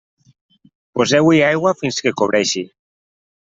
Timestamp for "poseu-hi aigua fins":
0.99-2.03